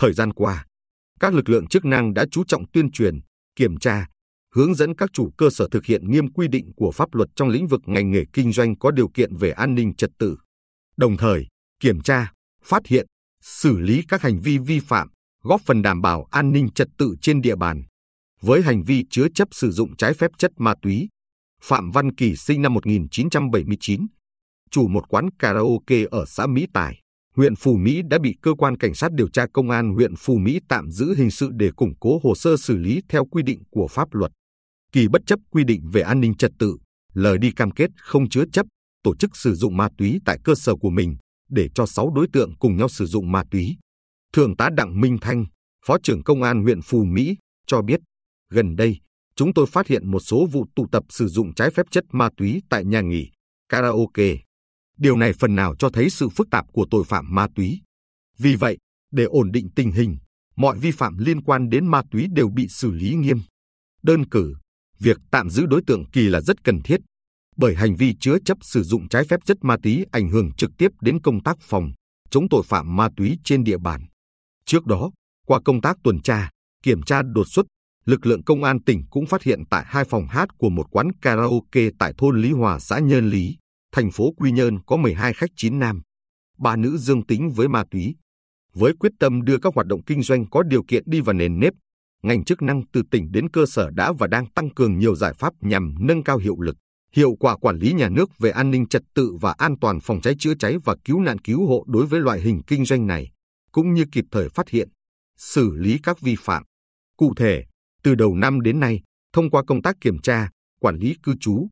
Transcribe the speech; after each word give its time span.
Thời 0.00 0.12
gian 0.12 0.32
qua, 0.32 0.66
các 1.20 1.34
lực 1.34 1.48
lượng 1.48 1.66
chức 1.66 1.84
năng 1.84 2.14
đã 2.14 2.24
chú 2.30 2.44
trọng 2.44 2.70
tuyên 2.72 2.90
truyền, 2.90 3.20
kiểm 3.56 3.76
tra, 3.76 4.06
hướng 4.54 4.74
dẫn 4.74 4.94
các 4.94 5.10
chủ 5.12 5.30
cơ 5.38 5.50
sở 5.50 5.68
thực 5.70 5.84
hiện 5.84 6.10
nghiêm 6.10 6.32
quy 6.32 6.48
định 6.48 6.72
của 6.76 6.90
pháp 6.90 7.14
luật 7.14 7.28
trong 7.36 7.48
lĩnh 7.48 7.66
vực 7.66 7.80
ngành 7.84 8.10
nghề 8.10 8.24
kinh 8.32 8.52
doanh 8.52 8.78
có 8.78 8.90
điều 8.90 9.08
kiện 9.14 9.36
về 9.36 9.50
an 9.50 9.74
ninh 9.74 9.94
trật 9.94 10.10
tự. 10.18 10.36
Đồng 10.96 11.16
thời, 11.16 11.46
kiểm 11.80 12.00
tra, 12.00 12.32
phát 12.64 12.86
hiện, 12.86 13.06
xử 13.42 13.78
lý 13.78 14.02
các 14.08 14.22
hành 14.22 14.40
vi 14.40 14.58
vi 14.58 14.80
phạm, 14.80 15.08
góp 15.42 15.60
phần 15.60 15.82
đảm 15.82 16.02
bảo 16.02 16.26
an 16.30 16.52
ninh 16.52 16.68
trật 16.74 16.88
tự 16.98 17.14
trên 17.22 17.40
địa 17.40 17.56
bàn. 17.56 17.82
Với 18.40 18.62
hành 18.62 18.82
vi 18.82 19.04
chứa 19.10 19.26
chấp 19.34 19.48
sử 19.52 19.70
dụng 19.70 19.96
trái 19.96 20.14
phép 20.14 20.30
chất 20.38 20.50
ma 20.56 20.74
túy, 20.82 21.08
Phạm 21.62 21.90
Văn 21.90 22.14
Kỳ 22.14 22.36
sinh 22.36 22.62
năm 22.62 22.74
1979, 22.74 24.06
chủ 24.70 24.88
một 24.88 25.08
quán 25.08 25.28
karaoke 25.38 26.04
ở 26.10 26.24
xã 26.26 26.46
Mỹ 26.46 26.66
Tài, 26.72 27.00
huyện 27.40 27.56
Phù 27.56 27.76
Mỹ 27.76 28.02
đã 28.10 28.18
bị 28.18 28.36
cơ 28.42 28.54
quan 28.58 28.76
cảnh 28.76 28.94
sát 28.94 29.12
điều 29.12 29.28
tra 29.28 29.46
công 29.52 29.70
an 29.70 29.94
huyện 29.94 30.16
Phù 30.16 30.38
Mỹ 30.38 30.60
tạm 30.68 30.90
giữ 30.90 31.14
hình 31.14 31.30
sự 31.30 31.50
để 31.52 31.70
củng 31.76 31.94
cố 32.00 32.20
hồ 32.22 32.34
sơ 32.34 32.56
xử 32.56 32.76
lý 32.76 33.00
theo 33.08 33.24
quy 33.24 33.42
định 33.42 33.62
của 33.70 33.88
pháp 33.90 34.14
luật. 34.14 34.32
Kỳ 34.92 35.08
bất 35.08 35.22
chấp 35.26 35.38
quy 35.50 35.64
định 35.64 35.90
về 35.92 36.00
an 36.00 36.20
ninh 36.20 36.34
trật 36.34 36.50
tự, 36.58 36.76
lời 37.14 37.38
đi 37.38 37.52
cam 37.52 37.70
kết 37.70 37.90
không 37.96 38.28
chứa 38.28 38.44
chấp, 38.52 38.66
tổ 39.02 39.16
chức 39.16 39.36
sử 39.36 39.54
dụng 39.54 39.76
ma 39.76 39.88
túy 39.98 40.18
tại 40.24 40.38
cơ 40.44 40.54
sở 40.54 40.74
của 40.76 40.90
mình 40.90 41.16
để 41.50 41.68
cho 41.74 41.86
6 41.86 42.10
đối 42.14 42.26
tượng 42.32 42.56
cùng 42.58 42.76
nhau 42.76 42.88
sử 42.88 43.06
dụng 43.06 43.32
ma 43.32 43.42
túy. 43.50 43.76
Thượng 44.32 44.56
tá 44.56 44.68
Đặng 44.76 45.00
Minh 45.00 45.18
Thanh, 45.20 45.44
Phó 45.86 45.96
trưởng 46.02 46.22
Công 46.22 46.42
an 46.42 46.62
huyện 46.62 46.82
Phù 46.82 47.04
Mỹ, 47.04 47.36
cho 47.66 47.82
biết, 47.82 48.00
gần 48.50 48.76
đây, 48.76 48.96
chúng 49.36 49.54
tôi 49.54 49.66
phát 49.66 49.86
hiện 49.86 50.10
một 50.10 50.20
số 50.20 50.46
vụ 50.46 50.66
tụ 50.76 50.86
tập 50.92 51.04
sử 51.08 51.28
dụng 51.28 51.54
trái 51.54 51.70
phép 51.70 51.86
chất 51.90 52.04
ma 52.12 52.28
túy 52.36 52.62
tại 52.70 52.84
nhà 52.84 53.00
nghỉ, 53.00 53.30
karaoke. 53.68 54.49
Điều 55.00 55.16
này 55.16 55.32
phần 55.32 55.54
nào 55.54 55.74
cho 55.78 55.90
thấy 55.90 56.10
sự 56.10 56.28
phức 56.28 56.50
tạp 56.50 56.66
của 56.72 56.86
tội 56.90 57.04
phạm 57.04 57.34
ma 57.34 57.46
túy. 57.54 57.80
Vì 58.38 58.56
vậy, 58.56 58.78
để 59.12 59.24
ổn 59.24 59.52
định 59.52 59.68
tình 59.76 59.92
hình, 59.92 60.16
mọi 60.56 60.78
vi 60.78 60.90
phạm 60.90 61.18
liên 61.18 61.42
quan 61.42 61.70
đến 61.70 61.86
ma 61.86 62.02
túy 62.10 62.26
đều 62.32 62.48
bị 62.48 62.68
xử 62.68 62.90
lý 62.90 63.14
nghiêm. 63.14 63.40
Đơn 64.02 64.28
cử, 64.28 64.54
việc 64.98 65.16
tạm 65.30 65.50
giữ 65.50 65.66
đối 65.66 65.82
tượng 65.86 66.10
Kỳ 66.10 66.28
là 66.28 66.40
rất 66.40 66.64
cần 66.64 66.82
thiết, 66.82 67.00
bởi 67.56 67.74
hành 67.74 67.96
vi 67.96 68.14
chứa 68.20 68.36
chấp 68.44 68.58
sử 68.62 68.82
dụng 68.82 69.08
trái 69.08 69.24
phép 69.24 69.40
chất 69.44 69.56
ma 69.62 69.76
túy 69.82 70.06
ảnh 70.12 70.28
hưởng 70.28 70.52
trực 70.56 70.70
tiếp 70.78 70.88
đến 71.00 71.20
công 71.20 71.42
tác 71.42 71.56
phòng, 71.60 71.92
chống 72.30 72.48
tội 72.50 72.62
phạm 72.66 72.96
ma 72.96 73.08
túy 73.16 73.38
trên 73.44 73.64
địa 73.64 73.78
bàn. 73.78 74.06
Trước 74.66 74.86
đó, 74.86 75.10
qua 75.46 75.60
công 75.64 75.80
tác 75.80 75.96
tuần 76.04 76.22
tra, 76.22 76.50
kiểm 76.82 77.02
tra 77.02 77.22
đột 77.22 77.46
xuất, 77.48 77.66
lực 78.04 78.26
lượng 78.26 78.44
công 78.44 78.64
an 78.64 78.82
tỉnh 78.82 79.02
cũng 79.10 79.26
phát 79.26 79.42
hiện 79.42 79.62
tại 79.70 79.84
hai 79.88 80.04
phòng 80.04 80.26
hát 80.28 80.48
của 80.58 80.70
một 80.70 80.86
quán 80.90 81.12
karaoke 81.22 81.88
tại 81.98 82.12
thôn 82.18 82.40
Lý 82.40 82.52
Hòa 82.52 82.78
xã 82.78 82.98
Nhơn 82.98 83.30
Lý, 83.30 83.56
thành 83.92 84.10
phố 84.10 84.32
Quy 84.36 84.50
Nhơn 84.50 84.78
có 84.86 84.96
12 84.96 85.32
khách 85.32 85.50
chín 85.56 85.78
nam, 85.78 86.02
ba 86.58 86.76
nữ 86.76 86.96
dương 86.98 87.26
tính 87.26 87.50
với 87.50 87.68
ma 87.68 87.84
túy. 87.90 88.16
Với 88.74 88.92
quyết 89.00 89.12
tâm 89.18 89.44
đưa 89.44 89.58
các 89.58 89.74
hoạt 89.74 89.86
động 89.86 90.02
kinh 90.02 90.22
doanh 90.22 90.46
có 90.50 90.62
điều 90.62 90.82
kiện 90.88 91.02
đi 91.06 91.20
vào 91.20 91.32
nền 91.32 91.60
nếp, 91.60 91.72
ngành 92.22 92.44
chức 92.44 92.62
năng 92.62 92.82
từ 92.92 93.02
tỉnh 93.10 93.32
đến 93.32 93.50
cơ 93.50 93.66
sở 93.66 93.90
đã 93.90 94.12
và 94.12 94.26
đang 94.26 94.46
tăng 94.46 94.70
cường 94.70 94.98
nhiều 94.98 95.14
giải 95.14 95.34
pháp 95.34 95.52
nhằm 95.60 95.94
nâng 96.00 96.22
cao 96.22 96.38
hiệu 96.38 96.60
lực, 96.60 96.76
hiệu 97.12 97.34
quả 97.40 97.56
quản 97.56 97.76
lý 97.76 97.92
nhà 97.92 98.08
nước 98.08 98.38
về 98.38 98.50
an 98.50 98.70
ninh 98.70 98.88
trật 98.88 99.02
tự 99.14 99.32
và 99.40 99.54
an 99.58 99.74
toàn 99.80 100.00
phòng 100.00 100.20
cháy 100.20 100.34
chữa 100.38 100.54
cháy 100.58 100.76
và 100.84 100.96
cứu 101.04 101.20
nạn 101.20 101.38
cứu 101.38 101.66
hộ 101.66 101.84
đối 101.86 102.06
với 102.06 102.20
loại 102.20 102.40
hình 102.40 102.62
kinh 102.66 102.84
doanh 102.84 103.06
này, 103.06 103.30
cũng 103.72 103.94
như 103.94 104.04
kịp 104.12 104.24
thời 104.30 104.48
phát 104.48 104.68
hiện, 104.68 104.88
xử 105.38 105.74
lý 105.76 105.98
các 106.02 106.20
vi 106.20 106.36
phạm. 106.38 106.62
Cụ 107.16 107.34
thể, 107.36 107.64
từ 108.02 108.14
đầu 108.14 108.34
năm 108.34 108.60
đến 108.60 108.80
nay, 108.80 109.00
thông 109.32 109.50
qua 109.50 109.62
công 109.66 109.82
tác 109.82 109.96
kiểm 110.00 110.18
tra, 110.18 110.50
quản 110.80 110.96
lý 110.96 111.16
cư 111.22 111.34
trú, 111.40 111.68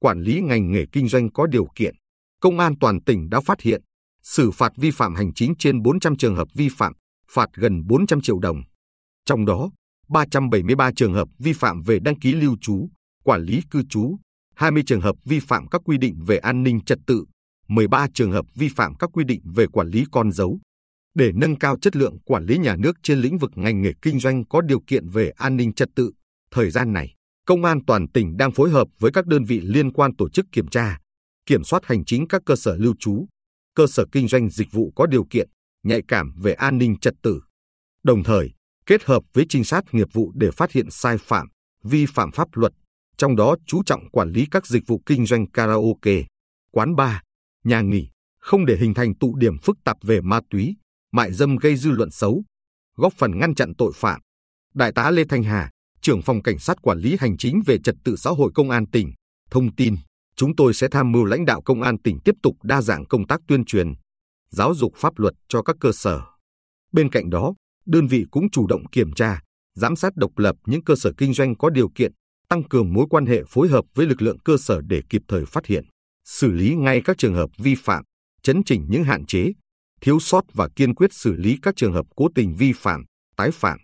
quản 0.00 0.20
lý 0.20 0.40
ngành 0.40 0.72
nghề 0.72 0.84
kinh 0.92 1.08
doanh 1.08 1.32
có 1.32 1.46
điều 1.46 1.66
kiện, 1.74 1.94
công 2.40 2.58
an 2.58 2.74
toàn 2.80 3.04
tỉnh 3.04 3.28
đã 3.30 3.40
phát 3.40 3.60
hiện, 3.60 3.82
xử 4.22 4.50
phạt 4.50 4.72
vi 4.76 4.90
phạm 4.90 5.14
hành 5.14 5.34
chính 5.34 5.54
trên 5.58 5.82
400 5.82 6.16
trường 6.16 6.36
hợp 6.36 6.48
vi 6.54 6.68
phạm, 6.76 6.92
phạt 7.30 7.48
gần 7.54 7.86
400 7.86 8.20
triệu 8.20 8.38
đồng. 8.38 8.62
Trong 9.24 9.46
đó, 9.46 9.70
373 10.08 10.90
trường 10.96 11.14
hợp 11.14 11.28
vi 11.38 11.52
phạm 11.52 11.82
về 11.82 11.98
đăng 11.98 12.18
ký 12.18 12.32
lưu 12.32 12.56
trú, 12.60 12.88
quản 13.24 13.42
lý 13.42 13.60
cư 13.70 13.82
trú, 13.88 14.16
20 14.54 14.82
trường 14.86 15.00
hợp 15.00 15.16
vi 15.24 15.40
phạm 15.40 15.68
các 15.68 15.80
quy 15.84 15.98
định 15.98 16.14
về 16.26 16.38
an 16.38 16.62
ninh 16.62 16.80
trật 16.84 16.98
tự, 17.06 17.24
13 17.68 18.06
trường 18.14 18.32
hợp 18.32 18.44
vi 18.54 18.68
phạm 18.68 18.94
các 18.94 19.10
quy 19.12 19.24
định 19.24 19.40
về 19.54 19.66
quản 19.66 19.88
lý 19.88 20.04
con 20.12 20.32
dấu. 20.32 20.58
Để 21.14 21.32
nâng 21.34 21.56
cao 21.56 21.76
chất 21.82 21.96
lượng 21.96 22.18
quản 22.24 22.44
lý 22.44 22.58
nhà 22.58 22.76
nước 22.76 22.96
trên 23.02 23.18
lĩnh 23.20 23.38
vực 23.38 23.50
ngành 23.54 23.82
nghề 23.82 23.92
kinh 24.02 24.20
doanh 24.20 24.44
có 24.44 24.60
điều 24.60 24.80
kiện 24.80 25.08
về 25.08 25.30
an 25.30 25.56
ninh 25.56 25.72
trật 25.72 25.88
tự, 25.96 26.12
thời 26.50 26.70
gian 26.70 26.92
này, 26.92 27.14
Công 27.50 27.64
an 27.64 27.84
toàn 27.86 28.08
tỉnh 28.08 28.36
đang 28.36 28.52
phối 28.52 28.70
hợp 28.70 28.88
với 28.98 29.10
các 29.12 29.26
đơn 29.26 29.44
vị 29.44 29.60
liên 29.60 29.92
quan 29.92 30.16
tổ 30.16 30.28
chức 30.28 30.46
kiểm 30.52 30.68
tra, 30.68 30.98
kiểm 31.46 31.64
soát 31.64 31.86
hành 31.86 32.04
chính 32.04 32.28
các 32.28 32.42
cơ 32.46 32.56
sở 32.56 32.76
lưu 32.76 32.94
trú, 32.98 33.26
cơ 33.74 33.86
sở 33.86 34.04
kinh 34.12 34.28
doanh 34.28 34.50
dịch 34.50 34.72
vụ 34.72 34.92
có 34.96 35.06
điều 35.06 35.24
kiện, 35.30 35.48
nhạy 35.82 36.02
cảm 36.08 36.34
về 36.42 36.52
an 36.52 36.78
ninh 36.78 36.96
trật 36.98 37.14
tự. 37.22 37.40
Đồng 38.02 38.22
thời, 38.22 38.50
kết 38.86 39.04
hợp 39.04 39.22
với 39.32 39.46
trinh 39.48 39.64
sát 39.64 39.84
nghiệp 39.92 40.08
vụ 40.12 40.32
để 40.34 40.50
phát 40.50 40.72
hiện 40.72 40.90
sai 40.90 41.18
phạm, 41.18 41.48
vi 41.82 42.06
phạm 42.06 42.32
pháp 42.32 42.48
luật, 42.52 42.72
trong 43.16 43.36
đó 43.36 43.56
chú 43.66 43.82
trọng 43.86 44.10
quản 44.10 44.30
lý 44.30 44.46
các 44.50 44.66
dịch 44.66 44.86
vụ 44.86 45.02
kinh 45.06 45.26
doanh 45.26 45.50
karaoke, 45.50 46.22
quán 46.72 46.96
bar, 46.96 47.16
nhà 47.64 47.80
nghỉ, 47.80 48.08
không 48.40 48.66
để 48.66 48.76
hình 48.76 48.94
thành 48.94 49.14
tụ 49.14 49.36
điểm 49.36 49.58
phức 49.58 49.76
tạp 49.84 49.96
về 50.02 50.20
ma 50.20 50.40
túy, 50.50 50.76
mại 51.12 51.32
dâm 51.32 51.56
gây 51.56 51.76
dư 51.76 51.90
luận 51.90 52.10
xấu, 52.10 52.44
góp 52.96 53.12
phần 53.12 53.38
ngăn 53.38 53.54
chặn 53.54 53.72
tội 53.78 53.92
phạm. 53.94 54.20
Đại 54.74 54.92
tá 54.92 55.10
Lê 55.10 55.24
Thanh 55.24 55.42
Hà, 55.42 55.70
trưởng 56.02 56.22
phòng 56.22 56.42
cảnh 56.42 56.58
sát 56.58 56.82
quản 56.82 56.98
lý 56.98 57.16
hành 57.20 57.36
chính 57.36 57.62
về 57.66 57.78
trật 57.84 57.94
tự 58.04 58.16
xã 58.16 58.30
hội 58.30 58.50
công 58.54 58.70
an 58.70 58.86
tỉnh, 58.86 59.12
thông 59.50 59.74
tin, 59.74 59.94
chúng 60.36 60.56
tôi 60.56 60.74
sẽ 60.74 60.88
tham 60.90 61.12
mưu 61.12 61.24
lãnh 61.24 61.44
đạo 61.44 61.62
công 61.62 61.82
an 61.82 61.98
tỉnh 61.98 62.18
tiếp 62.24 62.34
tục 62.42 62.56
đa 62.62 62.82
dạng 62.82 63.06
công 63.06 63.26
tác 63.26 63.40
tuyên 63.48 63.64
truyền, 63.64 63.92
giáo 64.50 64.74
dục 64.74 64.92
pháp 64.96 65.18
luật 65.18 65.34
cho 65.48 65.62
các 65.62 65.76
cơ 65.80 65.92
sở. 65.92 66.20
Bên 66.92 67.10
cạnh 67.10 67.30
đó, 67.30 67.54
đơn 67.86 68.06
vị 68.06 68.24
cũng 68.30 68.50
chủ 68.50 68.66
động 68.66 68.82
kiểm 68.92 69.12
tra, 69.12 69.40
giám 69.74 69.96
sát 69.96 70.16
độc 70.16 70.38
lập 70.38 70.56
những 70.66 70.84
cơ 70.84 70.96
sở 70.96 71.12
kinh 71.16 71.34
doanh 71.34 71.56
có 71.56 71.70
điều 71.70 71.88
kiện, 71.94 72.12
tăng 72.48 72.68
cường 72.68 72.92
mối 72.92 73.06
quan 73.10 73.26
hệ 73.26 73.42
phối 73.48 73.68
hợp 73.68 73.84
với 73.94 74.06
lực 74.06 74.22
lượng 74.22 74.38
cơ 74.38 74.56
sở 74.56 74.80
để 74.80 75.00
kịp 75.10 75.22
thời 75.28 75.44
phát 75.44 75.66
hiện, 75.66 75.84
xử 76.24 76.52
lý 76.52 76.74
ngay 76.74 77.00
các 77.04 77.18
trường 77.18 77.34
hợp 77.34 77.50
vi 77.58 77.74
phạm, 77.74 78.04
chấn 78.42 78.62
chỉnh 78.66 78.86
những 78.88 79.04
hạn 79.04 79.26
chế, 79.26 79.52
thiếu 80.00 80.20
sót 80.20 80.44
và 80.52 80.68
kiên 80.76 80.94
quyết 80.94 81.12
xử 81.12 81.32
lý 81.32 81.58
các 81.62 81.76
trường 81.76 81.92
hợp 81.92 82.06
cố 82.16 82.28
tình 82.34 82.54
vi 82.54 82.72
phạm, 82.72 83.04
tái 83.36 83.50
phạm. 83.50 83.78